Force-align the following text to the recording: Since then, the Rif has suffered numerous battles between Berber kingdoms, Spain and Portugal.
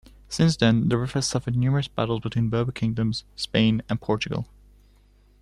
Since 0.29 0.57
then, 0.57 0.89
the 0.89 0.97
Rif 0.97 1.11
has 1.11 1.27
suffered 1.27 1.55
numerous 1.55 1.87
battles 1.87 2.21
between 2.21 2.49
Berber 2.49 2.71
kingdoms, 2.71 3.23
Spain 3.35 3.83
and 3.87 4.01
Portugal. 4.01 4.47